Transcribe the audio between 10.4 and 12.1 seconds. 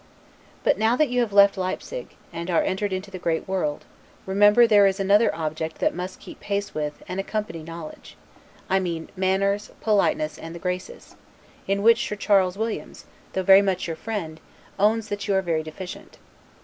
the Graces; in which